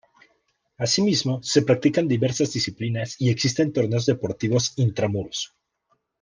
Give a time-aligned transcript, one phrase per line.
[0.79, 5.53] Asimismo, se practican diversas disciplinas y existen torneos deportivos intramuros.